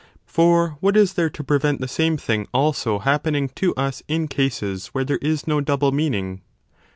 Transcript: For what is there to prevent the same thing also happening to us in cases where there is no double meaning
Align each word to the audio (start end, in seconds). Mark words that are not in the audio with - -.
For 0.25 0.77
what 0.79 0.97
is 0.97 1.13
there 1.13 1.29
to 1.29 1.43
prevent 1.43 1.79
the 1.79 1.87
same 1.87 2.17
thing 2.17 2.47
also 2.55 2.97
happening 2.97 3.49
to 3.49 3.75
us 3.75 4.01
in 4.07 4.27
cases 4.27 4.87
where 4.87 5.03
there 5.03 5.19
is 5.21 5.45
no 5.45 5.61
double 5.61 5.91
meaning 5.91 6.41